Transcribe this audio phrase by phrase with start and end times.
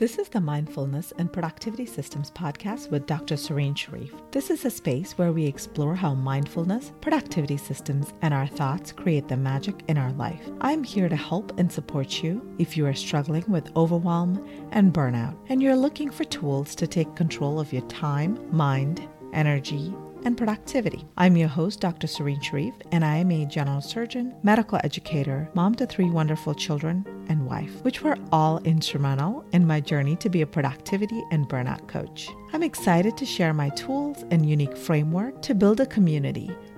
[0.00, 3.36] This is the Mindfulness and Productivity Systems podcast with Dr.
[3.36, 4.14] Serene Sharif.
[4.30, 9.28] This is a space where we explore how mindfulness, productivity systems, and our thoughts create
[9.28, 10.40] the magic in our life.
[10.62, 15.36] I'm here to help and support you if you are struggling with overwhelm and burnout,
[15.50, 19.94] and you're looking for tools to take control of your time, mind, energy,
[20.24, 21.04] and productivity.
[21.16, 22.06] I'm your host, Dr.
[22.06, 27.04] Serene Sharif, and I am a general surgeon, medical educator, mom to three wonderful children,
[27.28, 31.86] and wife, which were all instrumental in my journey to be a productivity and burnout
[31.88, 32.28] coach.
[32.52, 36.50] I'm excited to share my tools and unique framework to build a community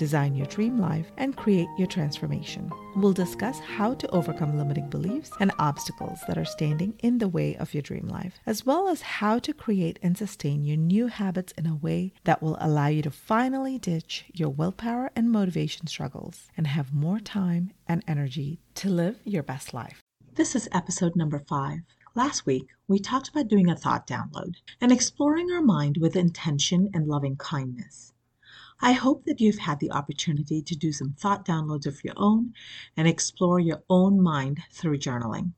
[0.00, 2.72] design your dream life, and create your transformation.
[2.96, 7.54] We'll discuss how to overcome limiting beliefs and obstacles that are standing in the way
[7.56, 11.52] of your dream life, as well as how to create and sustain your new habits
[11.58, 16.48] in a way that will allow you to finally ditch your willpower and motivation struggles
[16.56, 20.00] and have more time and energy to live your best life.
[20.32, 21.80] This is episode number five.
[22.14, 26.88] Last week, we talked about doing a thought download and exploring our mind with intention
[26.94, 28.14] and loving kindness.
[28.82, 32.54] I hope that you've had the opportunity to do some thought downloads of your own
[32.96, 35.52] and explore your own mind through journaling.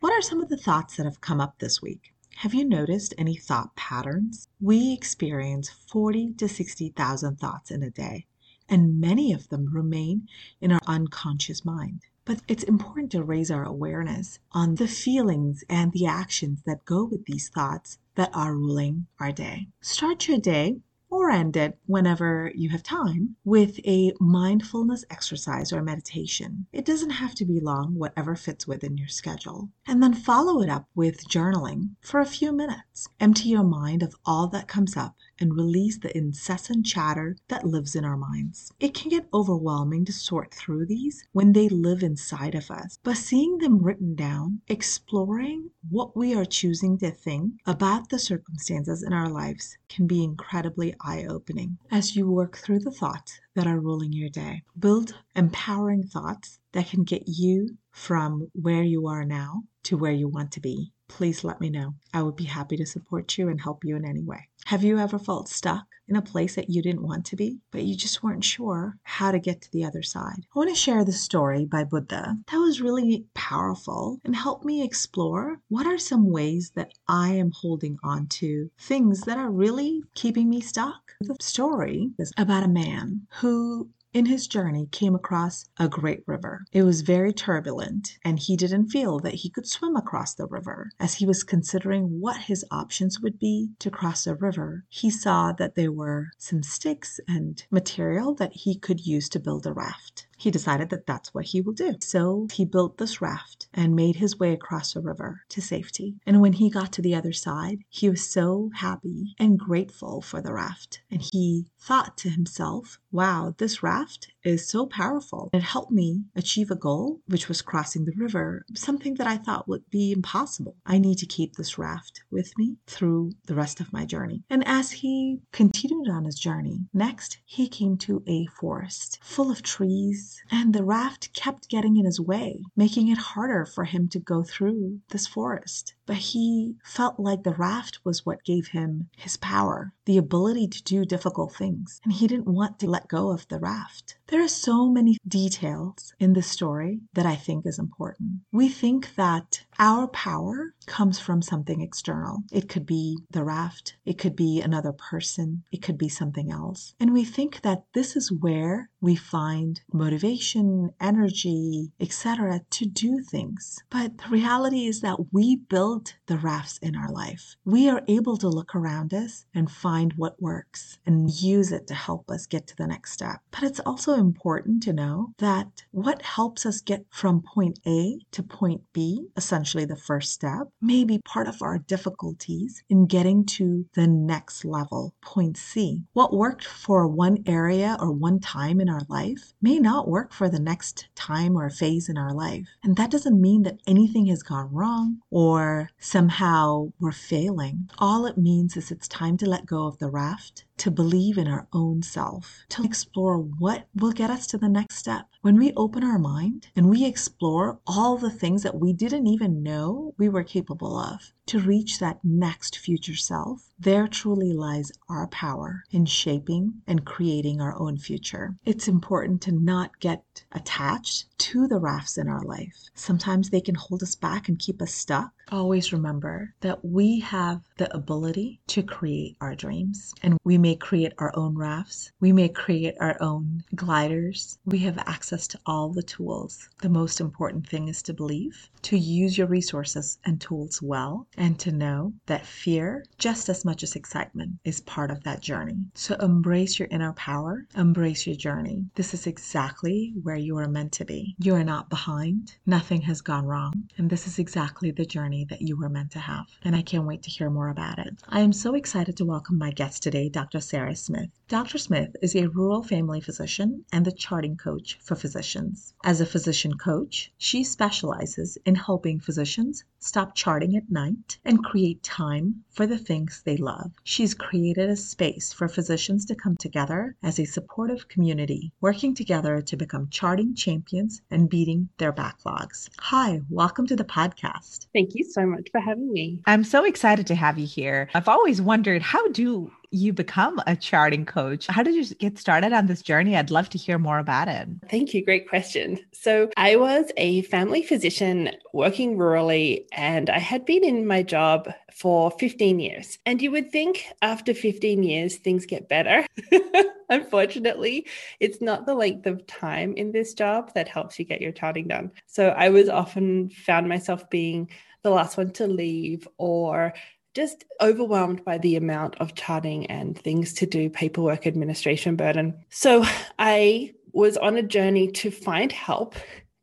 [0.00, 2.12] What are some of the thoughts that have come up this week?
[2.36, 4.48] Have you noticed any thought patterns?
[4.60, 8.26] We experience 40 to 60,000 thoughts in a day,
[8.68, 10.28] and many of them remain
[10.60, 12.02] in our unconscious mind.
[12.26, 17.04] But it's important to raise our awareness on the feelings and the actions that go
[17.04, 19.68] with these thoughts that are ruling our day.
[19.80, 20.80] Start your day
[21.12, 26.66] or end it whenever you have time with a mindfulness exercise or meditation.
[26.72, 29.68] It doesn't have to be long, whatever fits within your schedule.
[29.86, 33.08] And then follow it up with journaling for a few minutes.
[33.20, 37.96] Empty your mind of all that comes up and release the incessant chatter that lives
[37.96, 38.72] in our minds.
[38.78, 43.16] It can get overwhelming to sort through these when they live inside of us, but
[43.16, 49.12] seeing them written down, exploring what we are choosing to think about the circumstances in
[49.12, 53.80] our lives can be incredibly eye opening as you work through the thoughts that are
[53.80, 54.62] ruling your day.
[54.78, 60.28] Build empowering thoughts that can get you from where you are now to where you
[60.28, 61.94] want to be please let me know.
[62.14, 64.48] I would be happy to support you and help you in any way.
[64.64, 67.82] Have you ever felt stuck in a place that you didn't want to be, but
[67.82, 70.46] you just weren't sure how to get to the other side?
[70.54, 74.82] I want to share the story by Buddha that was really powerful and helped me
[74.82, 80.02] explore what are some ways that I am holding on to things that are really
[80.14, 81.12] keeping me stuck.
[81.20, 86.64] The story is about a man who in his journey came across a great river.
[86.72, 90.90] It was very turbulent, and he didn't feel that he could swim across the river.
[91.00, 95.52] As he was considering what his options would be to cross the river, he saw
[95.52, 100.26] that there were some sticks and material that he could use to build a raft
[100.42, 101.94] he decided that that's what he will do.
[102.00, 106.16] So he built this raft and made his way across the river to safety.
[106.26, 110.42] And when he got to the other side, he was so happy and grateful for
[110.42, 111.00] the raft.
[111.12, 115.50] And he thought to himself, wow, this raft is so powerful.
[115.52, 119.68] It helped me achieve a goal, which was crossing the river, something that I thought
[119.68, 120.76] would be impossible.
[120.84, 124.42] I need to keep this raft with me through the rest of my journey.
[124.50, 129.62] And as he continued on his journey, next he came to a forest full of
[129.62, 134.18] trees and the raft kept getting in his way, making it harder for him to
[134.18, 135.94] go through this forest.
[136.12, 140.82] But he felt like the raft was what gave him his power, the ability to
[140.82, 144.18] do difficult things, and he didn't want to let go of the raft.
[144.26, 148.40] There are so many details in this story that I think is important.
[148.52, 152.42] We think that our power comes from something external.
[152.52, 156.94] It could be the raft, it could be another person, it could be something else.
[157.00, 162.60] And we think that this is where we find motivation, energy, etc.
[162.70, 163.82] to do things.
[163.90, 167.56] But the reality is that we build the rafts in our life.
[167.64, 171.94] We are able to look around us and find what works and use it to
[171.94, 173.40] help us get to the next step.
[173.50, 178.42] But it's also important to know that what helps us get from point A to
[178.42, 183.86] point B, essentially the first step, may be part of our difficulties in getting to
[183.94, 186.04] the next level, point C.
[186.12, 190.48] What worked for one area or one time in our life may not work for
[190.48, 192.66] the next time or phase in our life.
[192.82, 197.88] And that doesn't mean that anything has gone wrong or somehow we're failing.
[197.98, 201.46] All it means is it's time to let go of the raft to believe in
[201.46, 205.28] our own self, to explore what will get us to the next step.
[205.40, 209.62] When we open our mind and we explore all the things that we didn't even
[209.62, 215.26] know we were capable of to reach that next future self, there truly lies our
[215.28, 218.56] power in shaping and creating our own future.
[218.64, 222.90] It's important to not get attached to the rafts in our life.
[222.94, 225.32] Sometimes they can hold us back and keep us stuck.
[225.50, 231.12] Always remember that we have the ability to create our dreams and we may create
[231.18, 232.12] our own rafts.
[232.20, 234.58] We may create our own gliders.
[234.64, 236.68] We have access to all the tools.
[236.80, 241.58] The most important thing is to believe, to use your resources and tools well, and
[241.60, 245.78] to know that fear, just as much as excitement, is part of that journey.
[245.94, 248.86] So embrace your inner power, embrace your journey.
[248.94, 251.34] This is exactly where you are meant to be.
[251.38, 255.62] You are not behind, nothing has gone wrong, and this is exactly the journey that
[255.62, 256.46] you were meant to have.
[256.62, 258.14] And I can't wait to hear more about it.
[258.28, 260.51] I am so excited to welcome my guest today, Dr.
[260.60, 261.30] Sarah Smith.
[261.48, 261.78] Dr.
[261.78, 265.94] Smith is a rural family physician and the charting coach for physicians.
[266.04, 272.02] As a physician coach, she specializes in helping physicians stop charting at night and create
[272.02, 273.92] time for the things they love.
[274.02, 279.60] She's created a space for physicians to come together as a supportive community, working together
[279.60, 282.88] to become charting champions and beating their backlogs.
[282.98, 284.86] Hi, welcome to the podcast.
[284.92, 286.40] Thank you so much for having me.
[286.46, 288.08] I'm so excited to have you here.
[288.14, 291.66] I've always wondered how do you become a charting coach?
[291.66, 293.36] How did you get started on this journey?
[293.36, 294.68] I'd love to hear more about it.
[294.88, 295.24] Thank you.
[295.24, 295.98] Great question.
[296.12, 301.72] So, I was a family physician working rurally, and I had been in my job
[301.92, 303.18] for 15 years.
[303.26, 306.26] And you would think after 15 years, things get better.
[307.10, 308.06] Unfortunately,
[308.40, 311.88] it's not the length of time in this job that helps you get your charting
[311.88, 312.10] done.
[312.26, 314.70] So, I was often found myself being
[315.02, 316.94] the last one to leave or
[317.34, 322.54] just overwhelmed by the amount of charting and things to do, paperwork, administration burden.
[322.68, 323.04] So
[323.38, 326.14] I was on a journey to find help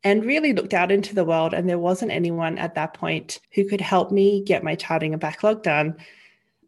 [0.04, 1.54] and really looked out into the world.
[1.54, 5.22] And there wasn't anyone at that point who could help me get my charting and
[5.22, 5.96] backlog done.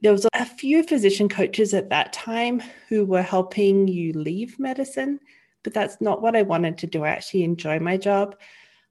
[0.02, 5.20] There was a few physician coaches at that time who were helping you leave medicine,
[5.64, 7.04] but that's not what I wanted to do.
[7.04, 8.36] I actually enjoy my job.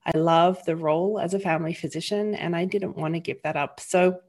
[0.07, 3.57] I love the role as a family physician, and I didn't want to give that
[3.57, 3.81] up.
[3.81, 4.21] So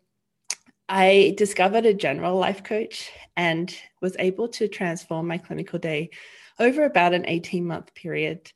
[0.93, 6.09] I discovered a general life coach and was able to transform my clinical day
[6.59, 8.51] over about an 18 month period,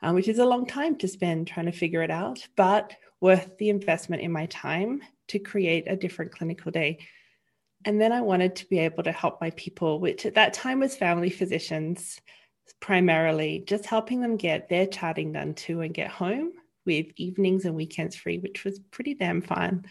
[0.00, 3.58] um, which is a long time to spend trying to figure it out, but worth
[3.58, 6.98] the investment in my time to create a different clinical day.
[7.84, 10.80] And then I wanted to be able to help my people, which at that time
[10.80, 12.22] was family physicians
[12.80, 16.52] primarily, just helping them get their charting done too and get home
[16.86, 19.84] with evenings and weekends free, which was pretty damn fun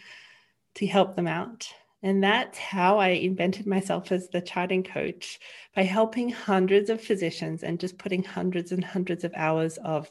[0.76, 1.66] to help them out.
[2.02, 5.40] And that's how I invented myself as the charting coach
[5.74, 10.10] by helping hundreds of physicians and just putting hundreds and hundreds of hours of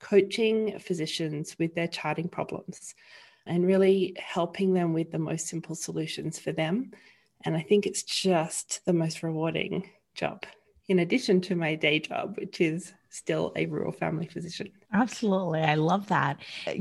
[0.00, 2.94] coaching physicians with their charting problems
[3.46, 6.90] and really helping them with the most simple solutions for them.
[7.44, 10.44] And I think it's just the most rewarding job,
[10.88, 14.72] in addition to my day job, which is still a rural family physician.
[14.92, 15.60] Absolutely.
[15.60, 16.38] I love that.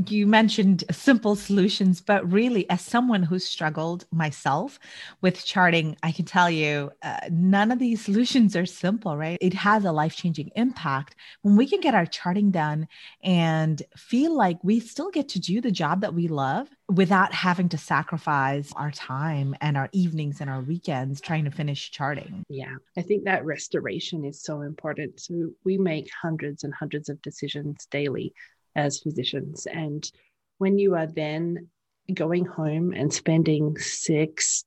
[0.08, 4.80] You mentioned simple solutions, but really, as someone who's struggled myself
[5.22, 9.38] with charting, I can tell you uh, none of these solutions are simple, right?
[9.42, 12.88] It has a life changing impact when we can get our charting done
[13.24, 17.68] and feel like we still get to do the job that we love without having
[17.70, 22.44] to sacrifice our time and our evenings and our weekends trying to finish charting.
[22.48, 25.20] Yeah, I think that restoration is so important.
[25.20, 28.34] So we make hundreds and hundreds of decisions daily
[28.76, 29.68] as physicians.
[29.68, 30.02] And
[30.58, 31.70] when you are then
[32.14, 34.64] going home and spending six,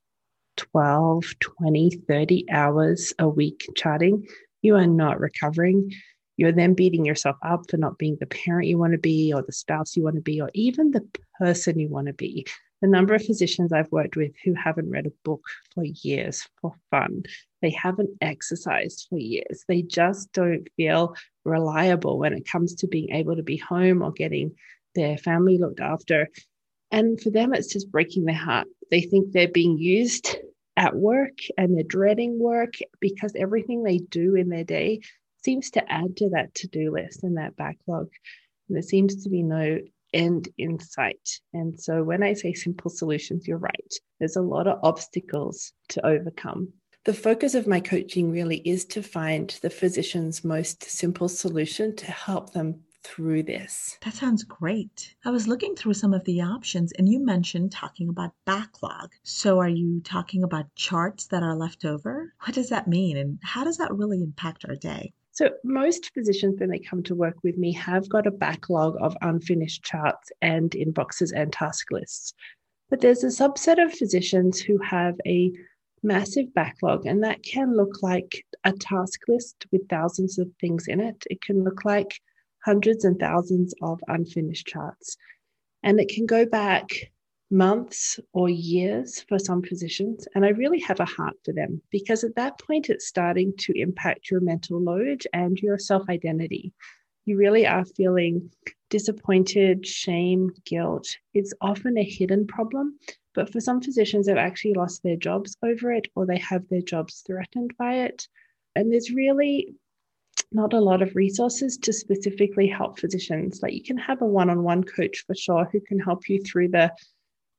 [0.56, 4.26] 12, 20, 30 hours a week charting,
[4.62, 5.92] you are not recovering.
[6.36, 9.42] You're then beating yourself up for not being the parent you want to be, or
[9.42, 11.06] the spouse you want to be, or even the
[11.38, 12.46] person you want to be.
[12.80, 15.42] The number of physicians I've worked with who haven't read a book
[15.74, 17.24] for years for fun,
[17.60, 19.64] they haven't exercised for years.
[19.66, 21.16] They just don't feel
[21.48, 24.52] reliable when it comes to being able to be home or getting
[24.94, 26.28] their family looked after.
[26.90, 28.66] And for them, it's just breaking their heart.
[28.90, 30.36] They think they're being used
[30.76, 35.00] at work and they're dreading work because everything they do in their day
[35.44, 38.08] seems to add to that to do list and that backlog.
[38.68, 39.80] And there seems to be no
[40.12, 41.40] end in sight.
[41.52, 43.94] And so when I say simple solutions, you're right.
[44.18, 46.72] There's a lot of obstacles to overcome.
[47.08, 52.12] The focus of my coaching really is to find the physician's most simple solution to
[52.12, 53.96] help them through this.
[54.04, 55.14] That sounds great.
[55.24, 59.12] I was looking through some of the options and you mentioned talking about backlog.
[59.22, 62.34] So are you talking about charts that are left over?
[62.44, 65.14] What does that mean and how does that really impact our day?
[65.32, 69.16] So, most physicians, when they come to work with me, have got a backlog of
[69.22, 72.34] unfinished charts and inboxes and task lists.
[72.90, 75.52] But there's a subset of physicians who have a
[76.02, 81.00] massive backlog, and that can look like a task list with thousands of things in
[81.00, 81.24] it.
[81.30, 82.20] It can look like
[82.64, 85.16] hundreds and thousands of unfinished charts.
[85.82, 86.90] And it can go back
[87.50, 90.26] months or years for some physicians.
[90.34, 93.72] And I really have a heart for them because at that point, it's starting to
[93.80, 96.72] impact your mental load and your self identity.
[97.24, 98.50] You really are feeling
[98.90, 101.06] disappointed, shame, guilt.
[101.34, 102.98] It's often a hidden problem.
[103.34, 106.82] But for some physicians, they've actually lost their jobs over it or they have their
[106.82, 108.26] jobs threatened by it.
[108.74, 109.74] And there's really
[110.52, 113.60] not a lot of resources to specifically help physicians.
[113.62, 116.92] Like you can have a one-on-one coach for sure who can help you through the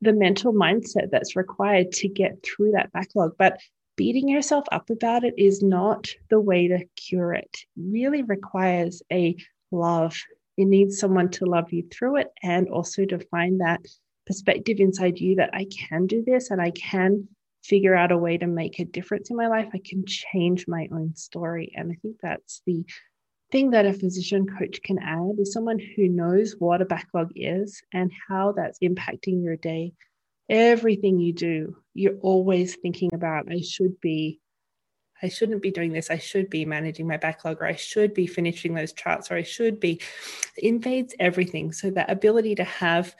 [0.01, 3.33] the mental mindset that's required to get through that backlog.
[3.37, 3.59] But
[3.97, 7.49] beating yourself up about it is not the way to cure it.
[7.53, 9.35] it really requires a
[9.71, 10.15] love.
[10.55, 13.81] It needs someone to love you through it and also to find that
[14.29, 17.27] perspective inside you that I can do this and I can
[17.63, 19.69] figure out a way to make a difference in my life.
[19.73, 21.73] I can change my own story.
[21.75, 22.85] And I think that's the
[23.51, 27.81] thing that a physician coach can add is someone who knows what a backlog is
[27.91, 29.93] and how that's impacting your day.
[30.47, 34.39] Everything you do, you're always thinking about, I should be,
[35.23, 36.11] I shouldn't be doing this.
[36.11, 39.43] I should be managing my backlog, or I should be finishing those charts, or I
[39.43, 39.99] should be.
[40.55, 41.71] It invades everything.
[41.71, 43.15] So that ability to have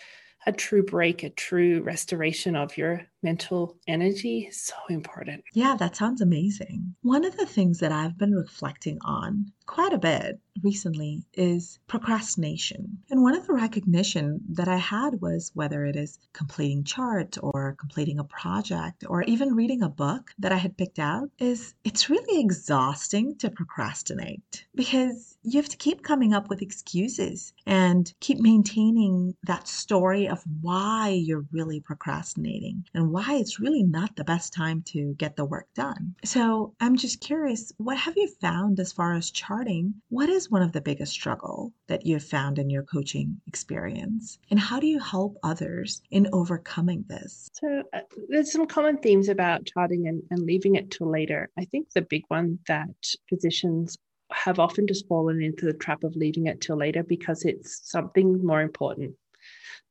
[0.46, 5.44] a true break, a true restoration of your mental energy is so important.
[5.54, 6.96] Yeah, that sounds amazing.
[7.02, 13.00] One of the things that I've been reflecting on quite a bit recently is procrastination.
[13.10, 17.76] And one of the recognition that I had was whether it is completing charts or
[17.80, 22.10] completing a project or even reading a book that I had picked out is it's
[22.10, 28.40] really exhausting to procrastinate because you have to keep coming up with excuses and keep
[28.40, 34.54] maintaining that story of why you're really procrastinating and why it's really not the best
[34.54, 36.16] time to get the work done.
[36.24, 39.94] So I'm just curious, what have you found as far as charting?
[40.10, 44.38] What is one of the biggest struggle that you've found in your coaching experience?
[44.50, 47.50] And how do you help others in overcoming this?
[47.54, 51.50] So uh, there's some common themes about charting and, and leaving it till later.
[51.58, 52.90] I think the big one that
[53.30, 53.98] physicians
[54.32, 58.46] have often just fallen into the trap of leaving it till later because it's something
[58.46, 59.16] more important.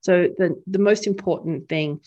[0.01, 2.01] So the the most important thing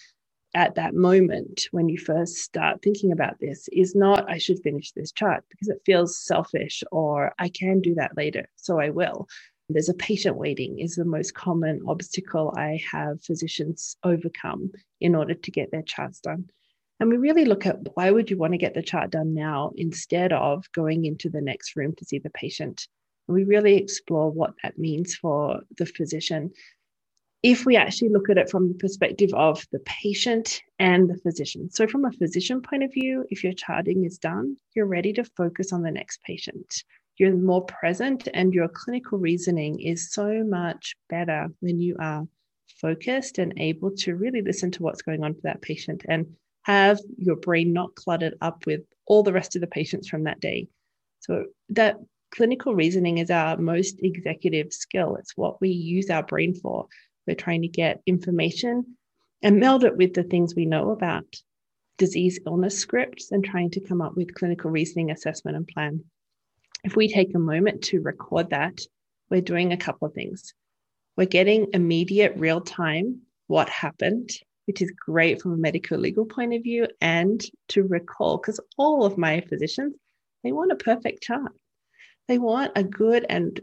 [0.53, 4.91] at that moment when you first start thinking about this is not I should finish
[4.91, 9.27] this chart because it feels selfish or I can do that later, so I will.
[9.69, 15.33] There's a patient waiting is the most common obstacle I have physicians overcome in order
[15.33, 16.49] to get their charts done.
[16.99, 19.71] And we really look at why would you want to get the chart done now
[19.75, 22.87] instead of going into the next room to see the patient.
[23.27, 26.51] And we really explore what that means for the physician
[27.43, 31.69] if we actually look at it from the perspective of the patient and the physician.
[31.71, 35.23] So, from a physician point of view, if your charting is done, you're ready to
[35.23, 36.83] focus on the next patient.
[37.17, 42.27] You're more present, and your clinical reasoning is so much better when you are
[42.79, 46.25] focused and able to really listen to what's going on for that patient and
[46.63, 50.39] have your brain not cluttered up with all the rest of the patients from that
[50.39, 50.67] day.
[51.21, 51.97] So, that
[52.31, 55.15] clinical reasoning is our most executive skill.
[55.15, 56.87] It's what we use our brain for.
[57.31, 58.97] We're trying to get information
[59.41, 61.23] and meld it with the things we know about
[61.97, 66.03] disease illness scripts and trying to come up with clinical reasoning assessment and plan.
[66.83, 68.81] If we take a moment to record that,
[69.29, 70.53] we're doing a couple of things.
[71.15, 74.31] We're getting immediate real time what happened,
[74.67, 79.05] which is great from a medical legal point of view, and to recall, because all
[79.05, 79.95] of my physicians,
[80.43, 81.53] they want a perfect chart.
[82.27, 83.57] They want a good and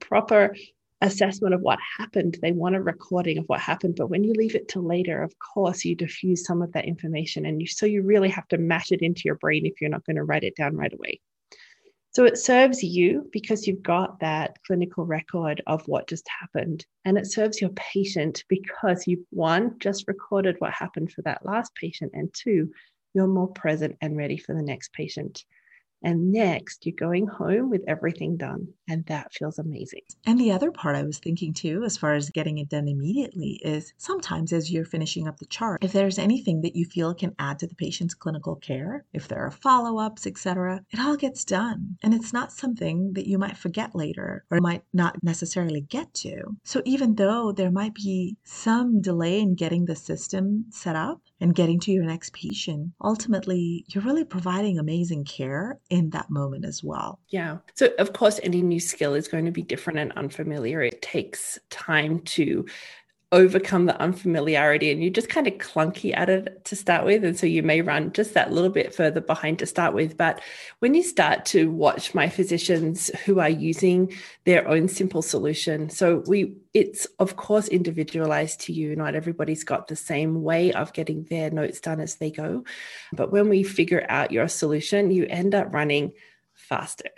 [0.00, 0.56] proper
[1.04, 2.38] assessment of what happened.
[2.40, 3.96] They want a recording of what happened.
[3.96, 7.46] But when you leave it till later, of course, you diffuse some of that information.
[7.46, 10.04] And you, so you really have to mash it into your brain if you're not
[10.06, 11.20] going to write it down right away.
[12.12, 16.86] So it serves you because you've got that clinical record of what just happened.
[17.04, 21.74] And it serves your patient because you've one, just recorded what happened for that last
[21.74, 22.12] patient.
[22.14, 22.70] And two,
[23.14, 25.44] you're more present and ready for the next patient.
[26.02, 28.68] And next, you're going home with everything done.
[28.88, 30.02] And that feels amazing.
[30.26, 33.60] And the other part I was thinking too, as far as getting it done immediately,
[33.64, 37.34] is sometimes as you're finishing up the chart, if there's anything that you feel can
[37.38, 41.44] add to the patient's clinical care, if there are follow ups, etc., it all gets
[41.44, 41.96] done.
[42.02, 46.56] And it's not something that you might forget later or might not necessarily get to.
[46.64, 51.54] So even though there might be some delay in getting the system set up, and
[51.54, 56.82] getting to your next patient, ultimately, you're really providing amazing care in that moment as
[56.82, 57.20] well.
[57.28, 57.58] Yeah.
[57.74, 60.80] So, of course, any new skill is going to be different and unfamiliar.
[60.80, 62.64] It takes time to
[63.34, 67.24] overcome the unfamiliarity and you're just kind of clunky at it to start with.
[67.24, 70.16] And so you may run just that little bit further behind to start with.
[70.16, 70.40] But
[70.78, 74.12] when you start to watch my physicians who are using
[74.44, 78.94] their own simple solution, so we, it's of course individualized to you.
[78.94, 82.64] Not everybody's got the same way of getting their notes done as they go.
[83.12, 86.12] But when we figure out your solution, you end up running
[86.54, 87.10] faster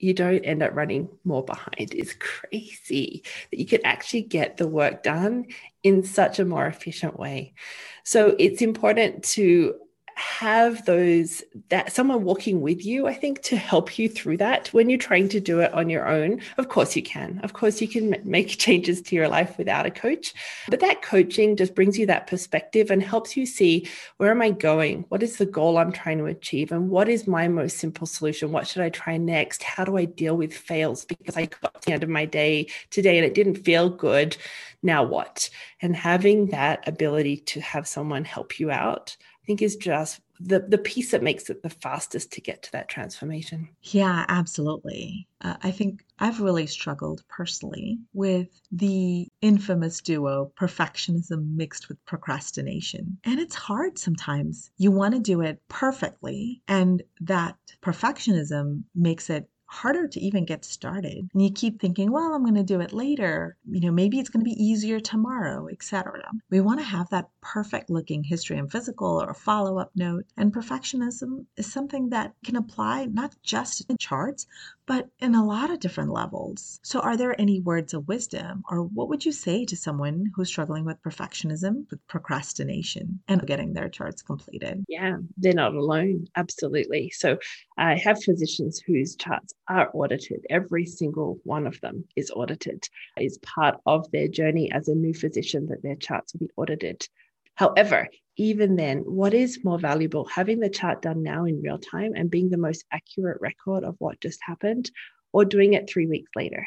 [0.00, 4.66] you don't end up running more behind is crazy that you could actually get the
[4.66, 5.46] work done
[5.82, 7.54] in such a more efficient way.
[8.02, 9.74] So it's important to
[10.20, 14.90] have those that someone walking with you i think to help you through that when
[14.90, 17.40] you're trying to do it on your own of course you can.
[17.42, 20.34] Of course you can make changes to your life without a coach
[20.68, 24.50] but that coaching just brings you that perspective and helps you see where am i
[24.50, 25.04] going?
[25.08, 26.70] What is the goal i'm trying to achieve?
[26.72, 28.52] And what is my most simple solution?
[28.52, 29.62] What should i try next?
[29.62, 31.04] How do i deal with fails?
[31.04, 34.36] Because i got to the end of my day today and it didn't feel good.
[34.82, 35.50] Now what?
[35.80, 39.16] And having that ability to have someone help you out
[39.50, 42.88] think is just the the piece that makes it the fastest to get to that
[42.88, 43.68] transformation.
[43.82, 45.26] Yeah, absolutely.
[45.40, 53.18] Uh, I think I've really struggled personally with the infamous duo perfectionism mixed with procrastination.
[53.24, 54.70] And it's hard sometimes.
[54.76, 60.64] You want to do it perfectly, and that perfectionism makes it harder to even get
[60.64, 61.28] started.
[61.32, 63.56] And you keep thinking, well, I'm going to do it later.
[63.70, 66.24] You know, maybe it's going to be easier tomorrow, etc.
[66.50, 70.26] We want to have that perfect looking history and physical or follow up note.
[70.36, 74.46] And perfectionism is something that can apply not just in charts,
[74.90, 76.80] but in a lot of different levels.
[76.82, 80.48] So, are there any words of wisdom, or what would you say to someone who's
[80.48, 84.84] struggling with perfectionism, with procrastination, and getting their charts completed?
[84.88, 86.26] Yeah, they're not alone.
[86.34, 87.10] Absolutely.
[87.10, 87.38] So,
[87.78, 90.44] I have physicians whose charts are audited.
[90.50, 92.86] Every single one of them is audited.
[93.16, 97.08] Is part of their journey as a new physician that their charts will be audited.
[97.54, 102.12] However, even then, what is more valuable, having the chart done now in real time
[102.14, 104.90] and being the most accurate record of what just happened,
[105.32, 106.66] or doing it three weeks later?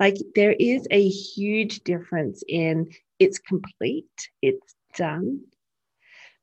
[0.00, 5.42] Like, there is a huge difference in it's complete, it's done,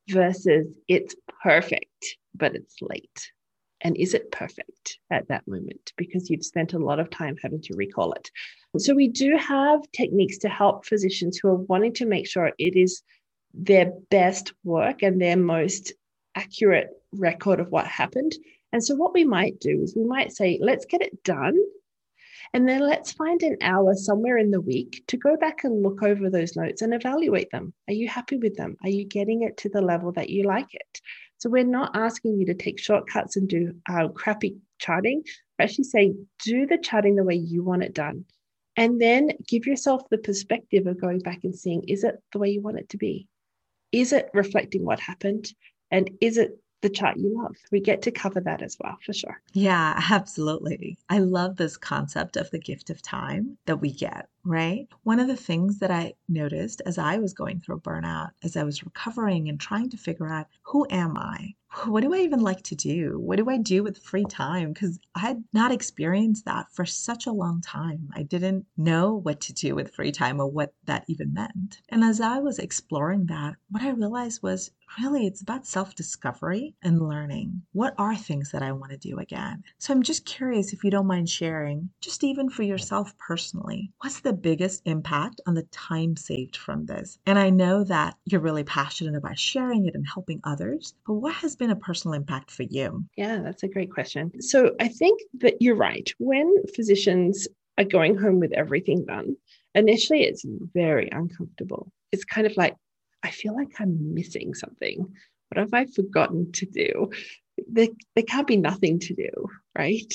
[0.08, 3.32] versus it's perfect, but it's late.
[3.82, 5.94] And is it perfect at that moment?
[5.98, 8.30] Because you've spent a lot of time having to recall it.
[8.78, 12.76] So, we do have techniques to help physicians who are wanting to make sure it
[12.76, 13.02] is
[13.54, 15.94] their best work and their most
[16.36, 18.34] accurate record of what happened.
[18.72, 21.58] And so, what we might do is we might say, let's get it done.
[22.54, 26.02] And then let's find an hour somewhere in the week to go back and look
[26.02, 27.74] over those notes and evaluate them.
[27.88, 28.76] Are you happy with them?
[28.84, 31.02] Are you getting it to the level that you like it?
[31.40, 35.24] So, we're not asking you to take shortcuts and do uh, crappy charting.
[35.58, 38.26] We're actually saying, do the charting the way you want it done.
[38.76, 42.50] And then give yourself the perspective of going back and seeing, is it the way
[42.50, 43.28] you want it to be?
[43.92, 45.52] Is it reflecting what happened?
[45.92, 47.56] And is it the chart you love?
[47.72, 49.42] We get to cover that as well, for sure.
[49.54, 50.98] Yeah, absolutely.
[51.10, 54.88] I love this concept of the gift of time that we get, right?
[55.04, 58.64] One of the things that I noticed as I was going through burnout, as I
[58.64, 61.56] was recovering and trying to figure out who am I?
[61.86, 63.20] What do I even like to do?
[63.20, 64.74] What do I do with free time?
[64.74, 68.10] Because I had not experienced that for such a long time.
[68.14, 71.82] I didn't know what to do with free time or what that even meant.
[71.90, 76.74] And as I was exploring that, what I realized was really it's about self discovery
[76.82, 77.62] and learning.
[77.74, 79.64] What are things that I want to do again?
[79.78, 84.22] So I'm just curious if you don't mind sharing, just even for yourself personally, what's
[84.22, 87.20] the biggest impact on the time saved from this?
[87.26, 91.36] And I know that you're really passionate about sharing it and helping others, but what
[91.36, 93.06] has been a personal impact for you?
[93.16, 94.42] Yeah, that's a great question.
[94.42, 96.12] So I think that you're right.
[96.18, 99.36] When physicians are going home with everything done,
[99.76, 100.44] initially it's
[100.74, 101.92] very uncomfortable.
[102.12, 102.76] It's kind of like,
[103.22, 105.06] I feel like I'm missing something.
[105.50, 107.12] What have I forgotten to do?
[107.70, 109.30] There, there can't be nothing to do,
[109.78, 110.12] right?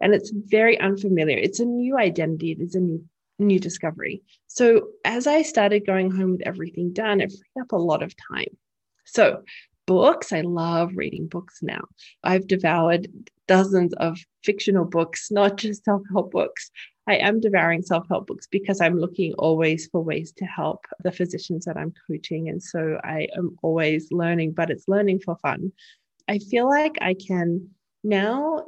[0.00, 1.38] And it's very unfamiliar.
[1.38, 2.52] It's a new identity.
[2.52, 3.04] It is a new
[3.38, 4.22] new discovery.
[4.48, 8.14] So as I started going home with everything done, it freed up a lot of
[8.32, 8.56] time.
[9.04, 9.42] So
[9.88, 10.32] books.
[10.34, 11.80] I love reading books now.
[12.22, 13.08] I've devoured
[13.48, 16.70] dozens of fictional books, not just self help books.
[17.08, 21.10] I am devouring self help books because I'm looking always for ways to help the
[21.10, 22.50] physicians that I'm coaching.
[22.50, 25.72] And so I am always learning, but it's learning for fun.
[26.28, 27.70] I feel like I can
[28.04, 28.66] now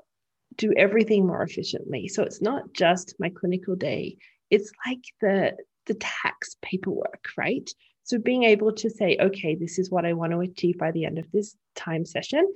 [0.56, 2.08] do everything more efficiently.
[2.08, 4.16] So it's not just my clinical day,
[4.48, 5.52] it's like the
[5.86, 7.68] the tax paperwork, right?
[8.04, 11.04] So being able to say, okay, this is what I want to achieve by the
[11.04, 12.46] end of this time session,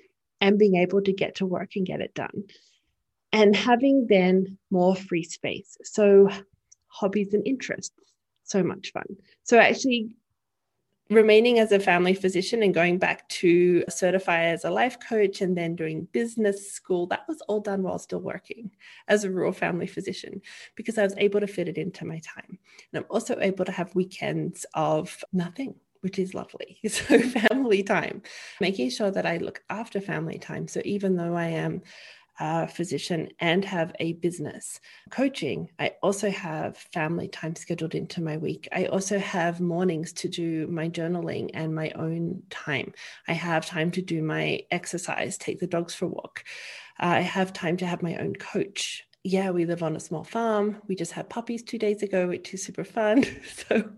[0.40, 2.44] and being able to get to work and get it done.
[3.32, 5.76] And having then more free space.
[5.84, 6.28] So
[6.88, 7.94] hobbies and interests,
[8.44, 9.06] so much fun.
[9.42, 10.16] So actually
[11.10, 15.56] remaining as a family physician and going back to certify as a life coach and
[15.56, 18.70] then doing business school, that was all done while still working
[19.08, 20.40] as a rural family physician
[20.76, 22.58] because I was able to fit it into my time.
[22.92, 25.74] And I'm also able to have weekends of nothing.
[26.00, 26.78] Which is lovely.
[26.90, 28.20] So, family time,
[28.60, 30.68] making sure that I look after family time.
[30.68, 31.80] So, even though I am
[32.40, 35.70] a physician and have a business coaching.
[35.78, 38.68] I also have family time scheduled into my week.
[38.72, 42.92] I also have mornings to do my journaling and my own time.
[43.28, 46.44] I have time to do my exercise, take the dogs for a walk.
[47.00, 49.04] Uh, I have time to have my own coach.
[49.22, 50.82] Yeah, we live on a small farm.
[50.86, 53.24] We just had puppies two days ago, which is super fun.
[53.68, 53.90] So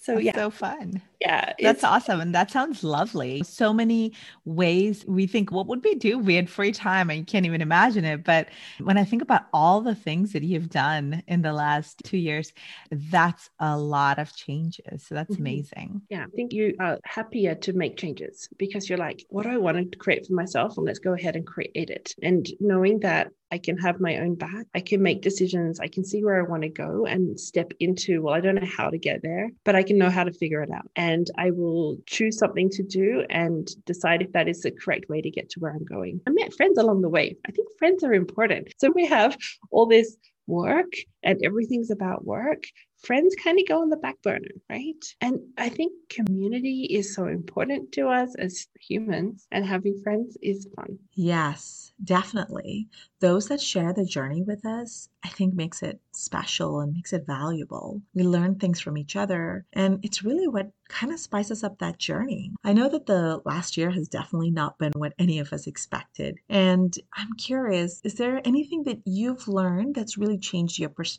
[0.00, 4.12] so That's yeah so fun yeah that's awesome and that sounds lovely so many
[4.44, 7.60] ways we think what would we do we had free time and you can't even
[7.60, 8.48] imagine it but
[8.80, 12.52] when i think about all the things that you've done in the last two years
[12.92, 15.42] that's a lot of changes so that's mm-hmm.
[15.42, 19.50] amazing yeah i think you are happier to make changes because you're like what do
[19.50, 23.00] i want to create for myself and let's go ahead and create it and knowing
[23.00, 24.66] that I can have my own back.
[24.74, 25.80] I can make decisions.
[25.80, 28.68] I can see where I want to go and step into, well, I don't know
[28.76, 30.88] how to get there, but I can know how to figure it out.
[30.96, 35.20] And I will choose something to do and decide if that is the correct way
[35.20, 36.20] to get to where I'm going.
[36.26, 37.36] I met friends along the way.
[37.46, 38.72] I think friends are important.
[38.78, 39.36] So we have
[39.70, 40.16] all this
[40.46, 40.92] work
[41.22, 42.62] and everything's about work
[42.98, 45.04] friends kind of go on the back burner, right?
[45.20, 50.68] And I think community is so important to us as humans, and having friends is
[50.76, 50.98] fun.
[51.14, 52.88] Yes, definitely.
[53.20, 57.26] Those that share the journey with us, I think makes it special and makes it
[57.26, 58.02] valuable.
[58.14, 61.98] We learn things from each other, and it's really what kind of spices up that
[61.98, 62.52] journey.
[62.64, 66.38] I know that the last year has definitely not been what any of us expected.
[66.48, 71.17] And I'm curious, is there anything that you've learned that's really changed your perspective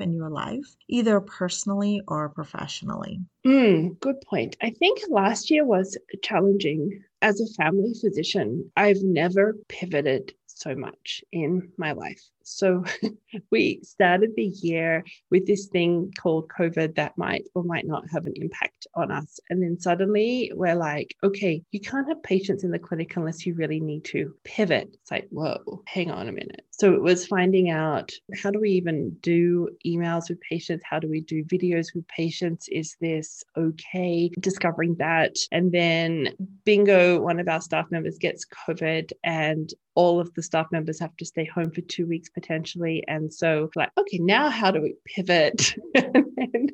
[0.00, 3.20] in your life, either personally or professionally?
[3.46, 4.56] Mm, good point.
[4.62, 7.02] I think last year was challenging.
[7.22, 12.22] As a family physician, I've never pivoted so much in my life.
[12.56, 12.84] So
[13.50, 18.26] we started the year with this thing called COVID that might or might not have
[18.26, 19.40] an impact on us.
[19.48, 23.54] And then suddenly we're like, okay, you can't have patients in the clinic unless you
[23.54, 24.90] really need to pivot.
[24.94, 26.62] It's like, whoa, hang on a minute.
[26.72, 28.10] So it was finding out
[28.42, 30.82] how do we even do emails with patients?
[30.88, 32.68] How do we do videos with patients?
[32.68, 34.30] Is this okay?
[34.40, 35.36] Discovering that.
[35.52, 36.30] And then
[36.64, 41.14] bingo, one of our staff members gets COVID and all of the staff members have
[41.18, 43.04] to stay home for two weeks potentially.
[43.06, 45.74] And so, like, okay, now how do we pivot?
[45.94, 46.72] and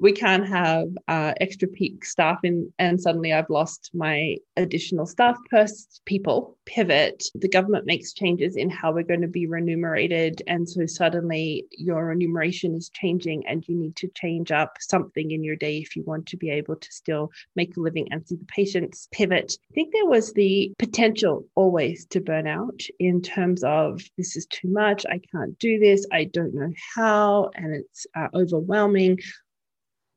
[0.00, 5.36] we can't have uh, extra peak staff in, and suddenly I've lost my additional staff
[5.50, 6.56] pers- people.
[6.64, 7.24] Pivot.
[7.34, 12.06] The government makes changes in how we're going to be remunerated, and so suddenly your
[12.06, 16.02] remuneration is changing, and you need to change up something in your day if you
[16.04, 19.08] want to be able to still make a living and see the patients.
[19.12, 19.58] Pivot.
[19.70, 24.46] I think there was the potential always to burn out in terms of this is
[24.46, 25.04] too much.
[25.06, 26.06] I can't do this.
[26.12, 29.18] I don't know how, and it's uh, overwhelming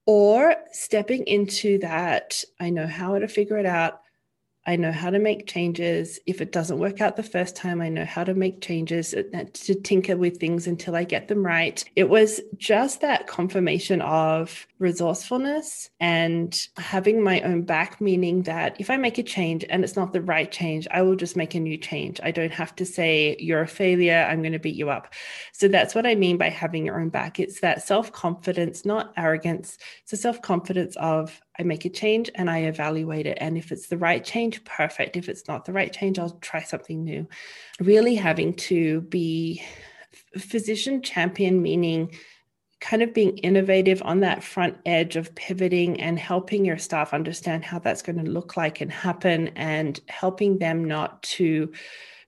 [0.06, 4.02] or stepping into that, I know how to figure it out.
[4.66, 6.20] I know how to make changes.
[6.26, 9.44] If it doesn't work out the first time, I know how to make changes uh,
[9.52, 11.84] to tinker with things until I get them right.
[11.98, 18.90] It was just that confirmation of resourcefulness and having my own back, meaning that if
[18.90, 21.60] I make a change and it's not the right change, I will just make a
[21.60, 22.20] new change.
[22.22, 25.14] I don't have to say, you're a failure, I'm going to beat you up.
[25.54, 27.40] So that's what I mean by having your own back.
[27.40, 29.78] It's that self confidence, not arrogance.
[30.04, 33.38] It's a self confidence of, I make a change and I evaluate it.
[33.40, 35.16] And if it's the right change, perfect.
[35.16, 37.28] If it's not the right change, I'll try something new.
[37.80, 39.64] Really having to be
[40.38, 42.12] physician champion, meaning
[42.84, 47.64] kind of being innovative on that front edge of pivoting and helping your staff understand
[47.64, 51.72] how that's going to look like and happen and helping them not to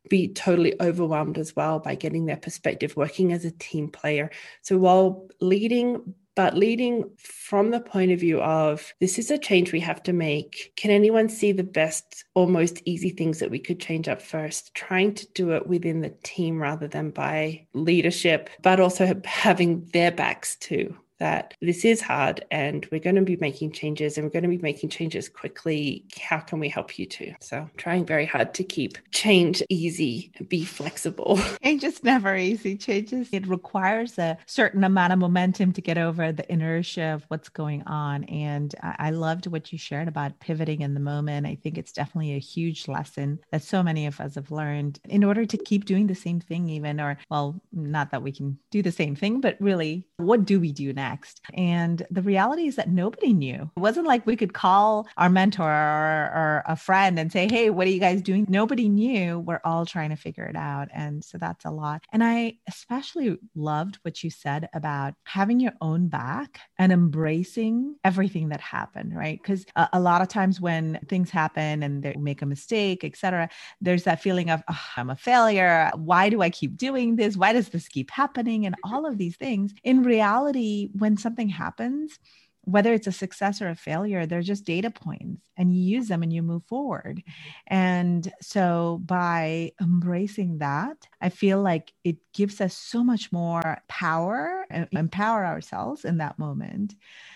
[0.09, 4.31] be totally overwhelmed as well by getting their perspective working as a team player.
[4.61, 9.71] So while leading but leading from the point of view of this is a change
[9.71, 10.73] we have to make.
[10.75, 14.73] Can anyone see the best or most easy things that we could change up first?
[14.75, 20.11] Trying to do it within the team rather than by leadership, but also having their
[20.11, 24.31] backs too that this is hard and we're going to be making changes and we're
[24.31, 26.05] going to be making changes quickly.
[26.21, 27.33] How can we help you too?
[27.41, 31.39] So, trying very hard to keep change easy, be flexible.
[31.63, 32.77] Change is never easy.
[32.77, 37.49] Changes, it requires a certain amount of momentum to get over the inertia of what's
[37.49, 38.23] going on.
[38.25, 41.47] And I loved what you shared about pivoting in the moment.
[41.47, 45.23] I think it's definitely a huge lesson that so many of us have learned in
[45.23, 48.81] order to keep doing the same thing, even, or, well, not that we can do
[48.81, 51.04] the same thing, but really, what do we do now?
[51.09, 51.41] Next.
[51.53, 53.69] And the reality is that nobody knew.
[53.75, 57.69] It wasn't like we could call our mentor or, or a friend and say, Hey,
[57.69, 58.45] what are you guys doing?
[58.49, 59.39] Nobody knew.
[59.39, 60.87] We're all trying to figure it out.
[60.93, 62.03] And so that's a lot.
[62.11, 68.49] And I especially loved what you said about having your own back and embracing everything
[68.49, 69.39] that happened, right?
[69.41, 73.49] Because a, a, lot of times when things happen and they make a mistake, etc.,
[73.81, 75.91] there's that feeling of, oh, I'm a failure.
[75.95, 77.37] Why do I keep doing this?
[77.37, 78.65] Why does this keep happening?
[78.65, 79.73] And all of these things.
[79.83, 82.19] In reality, when something happens,
[82.65, 86.23] whether it's a success or a failure, they're just data points and you use them
[86.23, 87.21] and you move forward.
[87.67, 94.65] And so by embracing that, I feel like it gives us so much more power,
[94.69, 96.95] and empower ourselves in that moment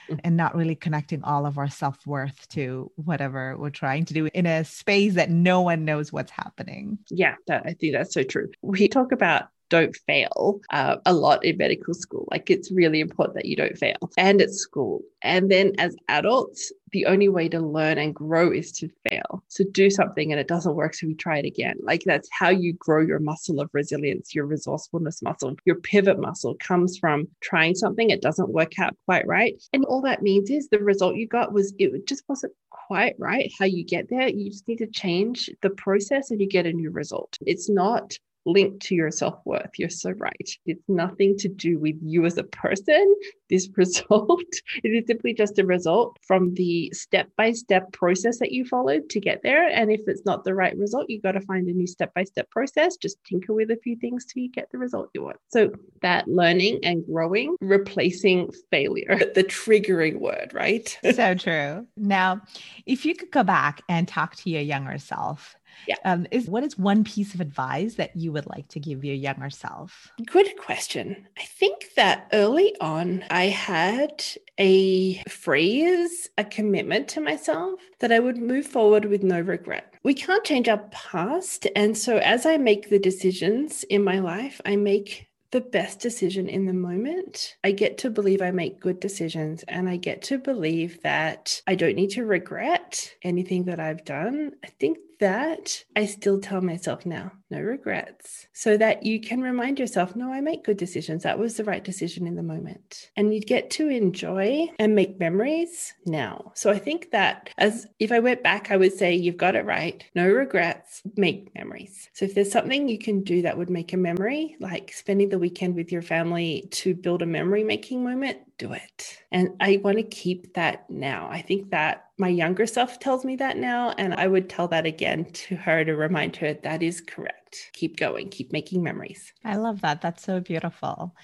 [0.09, 0.19] mm.
[0.23, 4.29] and not really connecting all of our self worth to whatever we're trying to do
[4.33, 6.97] in a space that no one knows what's happening.
[7.09, 8.49] Yeah, that, I think that's so true.
[8.63, 12.27] We talk about don't fail uh, a lot in medical school.
[12.31, 15.01] Like it's really important that you don't fail and at school.
[15.21, 19.43] And then as adults, the only way to learn and grow is to fail.
[19.47, 20.93] So do something and it doesn't work.
[20.93, 21.75] So we try it again.
[21.81, 26.55] Like that's how you grow your muscle of resilience, your resourcefulness muscle, your pivot muscle
[26.55, 28.09] comes from trying something.
[28.09, 29.61] It doesn't work out quite right.
[29.73, 33.51] And all that means is the result you got was it just wasn't quite right
[33.59, 34.27] how you get there.
[34.27, 37.37] You just need to change the process and you get a new result.
[37.45, 39.71] It's not linked to your self worth.
[39.77, 40.49] You're so right.
[40.65, 43.15] It's nothing to do with you as a person.
[43.49, 44.43] This result
[44.83, 49.09] it is simply just a result from the step by step process that you followed
[49.09, 49.67] to get there.
[49.67, 52.23] And if it's not the right result, you got to find a new step by
[52.23, 52.97] step process.
[52.97, 55.37] Just tinker with a few things till you get the result you want.
[55.49, 55.71] So
[56.01, 60.97] that learning and growing, replacing failure, the triggering word, right?
[61.13, 61.87] so true.
[61.97, 62.41] Now,
[62.85, 65.55] if you could go back and talk to your younger self,
[65.87, 65.95] yeah.
[66.05, 69.15] Um, is what is one piece of advice that you would like to give your
[69.15, 70.11] younger self?
[70.25, 71.27] Good question.
[71.37, 74.23] I think that early on, I had
[74.57, 79.93] a phrase, a commitment to myself that I would move forward with no regret.
[80.03, 81.67] We can't change our past.
[81.75, 86.47] And so as I make the decisions in my life, I make the best decision
[86.47, 87.55] in the moment.
[87.63, 91.75] I get to believe I make good decisions and I get to believe that I
[91.75, 94.51] don't need to regret anything that I've done.
[94.63, 99.79] I think that I still tell myself now, no regrets, so that you can remind
[99.79, 101.23] yourself, no, I make good decisions.
[101.23, 103.11] That was the right decision in the moment.
[103.15, 106.51] And you get to enjoy and make memories now.
[106.55, 109.65] So I think that as if I went back, I would say, you've got it
[109.65, 110.03] right.
[110.15, 112.09] No regrets, make memories.
[112.13, 115.39] So if there's something you can do that would make a memory, like spending the
[115.39, 119.23] weekend with your family to build a memory making moment, do it.
[119.31, 121.27] And I want to keep that now.
[121.31, 123.95] I think that my younger self tells me that now.
[123.97, 127.71] And I would tell that again to her to remind her that is correct.
[127.73, 129.33] Keep going, keep making memories.
[129.43, 130.01] I love that.
[130.01, 131.15] That's so beautiful.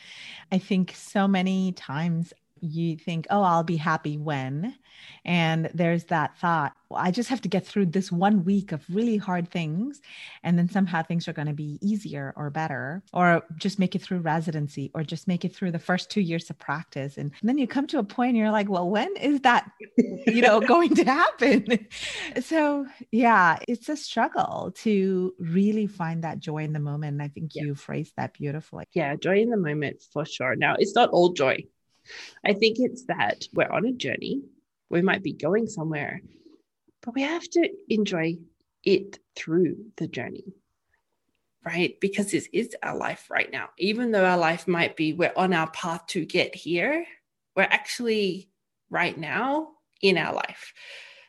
[0.51, 4.75] I think so many times you think, oh, I'll be happy when.
[5.23, 8.83] And there's that thought, well, I just have to get through this one week of
[8.89, 10.01] really hard things.
[10.43, 14.01] And then somehow things are going to be easier or better, or just make it
[14.01, 17.17] through residency, or just make it through the first two years of practice.
[17.17, 19.69] And, and then you come to a point and you're like, well, when is that,
[19.97, 21.87] you know, going to happen?
[22.41, 27.13] so, yeah, it's a struggle to really find that joy in the moment.
[27.13, 27.63] And I think yeah.
[27.63, 28.85] you phrased that beautifully.
[28.93, 30.55] Yeah, joy in the moment for sure.
[30.55, 31.63] Now, it's not all joy
[32.45, 34.43] I think it's that we're on a journey.
[34.89, 36.21] We might be going somewhere,
[37.01, 38.37] but we have to enjoy
[38.83, 40.53] it through the journey,
[41.63, 41.99] right?
[41.99, 43.69] Because this is our life right now.
[43.77, 47.05] Even though our life might be, we're on our path to get here,
[47.55, 48.49] we're actually
[48.89, 49.69] right now
[50.01, 50.73] in our life.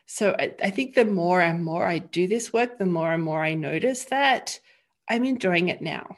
[0.05, 3.23] So I, I think the more and more I do this work, the more and
[3.23, 4.59] more I notice that
[5.09, 6.15] I'm enjoying it now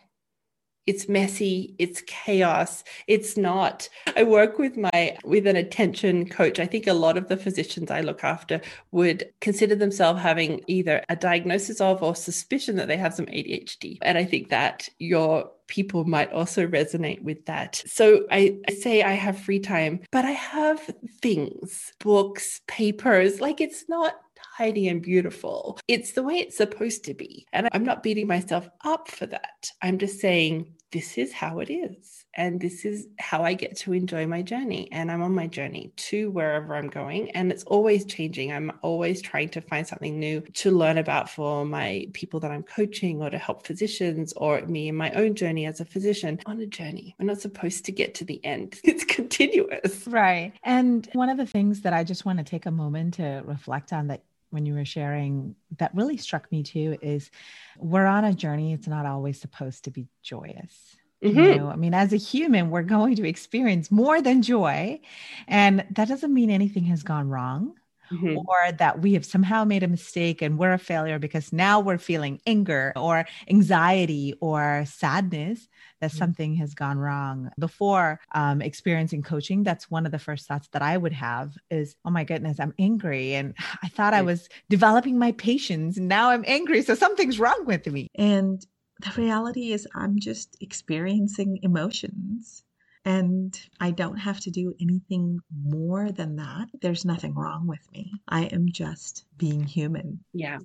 [0.89, 3.89] it's messy it's chaos it's not.
[4.15, 6.59] I work with my with an attention coach.
[6.59, 11.03] I think a lot of the physicians i look after would consider themselves having either
[11.09, 15.51] a diagnosis of or suspicion that they have some adhd and i think that your
[15.69, 17.81] people might also resonate with that.
[17.85, 20.81] So I, I, say I have free time, but I have
[21.21, 24.15] things, books, papers, like it's not
[24.59, 25.79] tidy and beautiful.
[25.87, 27.47] It's the way it's supposed to be.
[27.53, 29.71] And I'm not beating myself up for that.
[29.81, 32.25] I'm just saying this is how it is.
[32.35, 34.87] And this is how I get to enjoy my journey.
[34.91, 37.31] And I'm on my journey to wherever I'm going.
[37.31, 38.51] And it's always changing.
[38.51, 42.63] I'm always trying to find something new to learn about for my people that I'm
[42.63, 46.59] coaching or to help physicians or me in my own journey as a physician on
[46.59, 47.15] a journey.
[47.19, 50.07] We're not supposed to get to the end, it's continuous.
[50.07, 50.53] Right.
[50.63, 53.91] And one of the things that I just want to take a moment to reflect
[53.91, 57.31] on that when you were sharing that really struck me too is
[57.77, 58.73] we're on a journey.
[58.73, 60.97] It's not always supposed to be joyous.
[61.23, 61.39] Mm-hmm.
[61.39, 65.01] You know, I mean, as a human, we're going to experience more than joy.
[65.47, 67.75] And that doesn't mean anything has gone wrong.
[68.11, 68.37] Mm-hmm.
[68.37, 71.99] or that we have somehow made a mistake and we're a failure because now we're
[71.99, 75.67] feeling anger or anxiety or sadness
[76.01, 76.17] that mm-hmm.
[76.17, 77.51] something has gone wrong.
[77.59, 81.95] Before um, experiencing coaching, that's one of the first thoughts that I would have is,
[82.05, 83.35] oh my goodness, I'm angry.
[83.35, 85.97] And I thought I was developing my patience.
[85.97, 86.81] And now I'm angry.
[86.81, 88.07] So something's wrong with me.
[88.15, 88.65] And
[89.01, 92.63] the reality is, I'm just experiencing emotions.
[93.05, 96.67] And I don't have to do anything more than that.
[96.81, 98.11] There's nothing wrong with me.
[98.27, 100.23] I am just being human.
[100.33, 100.59] Yeah.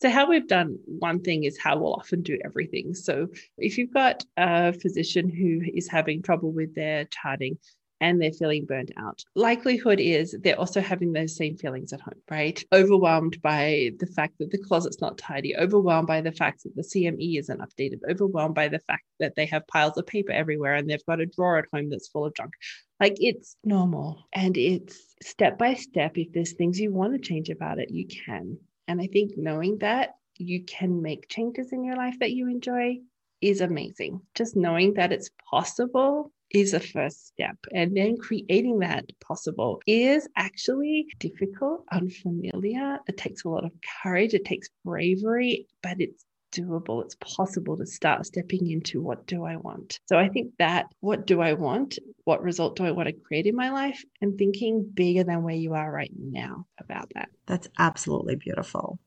[0.00, 2.94] So, how we've done one thing is how we'll often do everything.
[2.94, 7.58] So, if you've got a physician who is having trouble with their charting
[8.00, 12.20] and they're feeling burnt out, likelihood is they're also having those same feelings at home,
[12.30, 12.62] right?
[12.72, 16.82] Overwhelmed by the fact that the closet's not tidy, overwhelmed by the fact that the
[16.82, 20.88] CME isn't updated, overwhelmed by the fact that they have piles of paper everywhere and
[20.88, 22.52] they've got a drawer at home that's full of junk.
[23.00, 26.18] Like it's normal and it's step by step.
[26.18, 28.58] If there's things you want to change about it, you can.
[28.88, 32.98] And I think knowing that you can make changes in your life that you enjoy
[33.40, 34.20] is amazing.
[34.34, 37.56] Just knowing that it's possible is a first step.
[37.74, 42.98] And then creating that possible is actually difficult, unfamiliar.
[43.06, 47.04] It takes a lot of courage, it takes bravery, but it's doable.
[47.04, 50.00] It's possible to start stepping into what do I want.
[50.06, 51.98] So I think that what do I want?
[52.24, 54.02] What result do I want to create in my life?
[54.20, 57.28] And thinking bigger than where you are right now about that.
[57.46, 58.98] That's absolutely beautiful.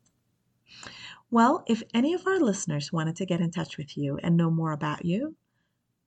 [1.30, 4.52] Well, if any of our listeners wanted to get in touch with you and know
[4.52, 5.36] more about you,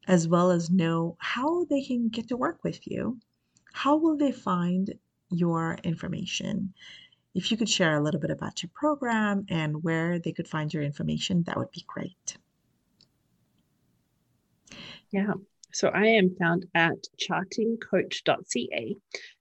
[0.06, 3.18] as well as know how they can get to work with you,
[3.72, 4.94] how will they find
[5.30, 6.74] your information?
[7.34, 10.72] If you could share a little bit about your program and where they could find
[10.72, 12.36] your information, that would be great.
[15.10, 15.34] Yeah.
[15.72, 18.96] So I am found at chartingcoach.ca,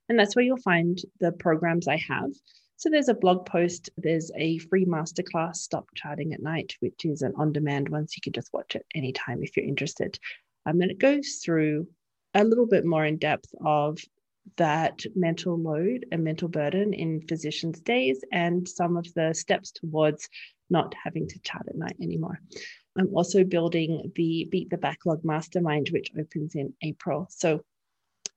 [0.08, 2.30] and that's where you'll find the programs I have.
[2.76, 7.22] So there's a blog post, there's a free masterclass, Stop Charting at Night, which is
[7.22, 8.08] an on demand one.
[8.08, 10.18] So you can just watch it anytime if you're interested.
[10.66, 11.88] Um, and it goes through
[12.34, 13.98] a little bit more in depth of
[14.56, 20.28] that mental load and mental burden in physicians' days and some of the steps towards
[20.70, 22.40] not having to chat at night anymore.
[22.96, 27.26] I'm also building the Beat the Backlog Mastermind, which opens in April.
[27.30, 27.64] So,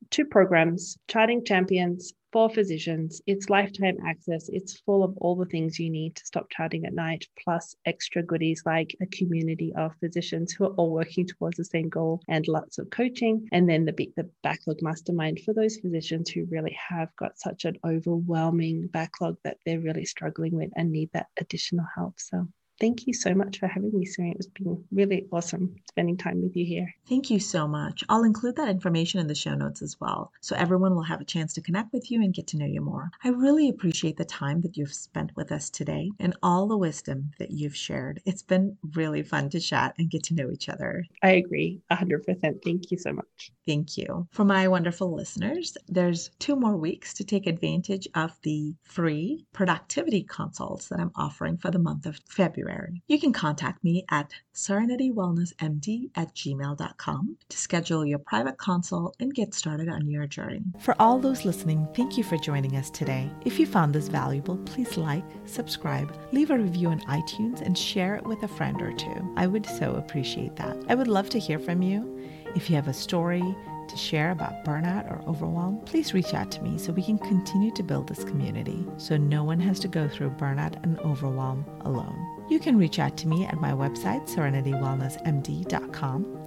[0.09, 3.21] two programs Charting Champions for physicians.
[3.25, 4.49] It's lifetime access.
[4.49, 8.21] It's full of all the things you need to stop charting at night, plus extra
[8.21, 12.47] goodies like a community of physicians who are all working towards the same goal and
[12.47, 13.47] lots of coaching.
[13.51, 17.77] And then the the Backlog Mastermind for those physicians who really have got such an
[17.85, 22.19] overwhelming backlog that they're really struggling with and need that additional help.
[22.19, 22.47] So
[22.79, 24.35] Thank you so much for having me, Serene.
[24.37, 26.93] It's been really awesome spending time with you here.
[27.09, 28.03] Thank you so much.
[28.07, 31.25] I'll include that information in the show notes as well, so everyone will have a
[31.25, 33.09] chance to connect with you and get to know you more.
[33.23, 37.31] I really appreciate the time that you've spent with us today and all the wisdom
[37.39, 38.21] that you've shared.
[38.25, 41.03] It's been really fun to chat and get to know each other.
[41.23, 42.63] I agree 100%.
[42.63, 43.51] Thank you so much.
[43.65, 44.27] Thank you.
[44.31, 50.23] For my wonderful listeners, there's two more weeks to take advantage of the free productivity
[50.23, 52.66] consults that I'm offering for the month of February.
[52.67, 53.01] February.
[53.07, 59.53] You can contact me at serenitywellnessmd at gmail.com to schedule your private consult and get
[59.53, 60.61] started on your journey.
[60.79, 63.29] For all those listening, thank you for joining us today.
[63.45, 68.15] If you found this valuable, please like, subscribe, leave a review on iTunes, and share
[68.15, 69.33] it with a friend or two.
[69.37, 70.77] I would so appreciate that.
[70.89, 72.13] I would love to hear from you.
[72.55, 73.43] If you have a story,
[73.87, 77.71] to share about burnout or overwhelm, please reach out to me so we can continue
[77.71, 82.36] to build this community so no one has to go through burnout and overwhelm alone.
[82.49, 86.45] You can reach out to me at my website, serenitywellnessmd.com,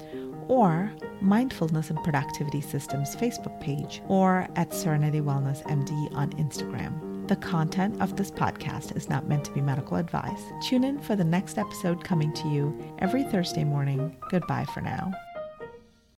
[0.49, 7.29] or Mindfulness and Productivity Systems Facebook page, or at Serenity Wellness MD on Instagram.
[7.29, 10.43] The content of this podcast is not meant to be medical advice.
[10.67, 14.17] Tune in for the next episode coming to you every Thursday morning.
[14.31, 15.13] Goodbye for now.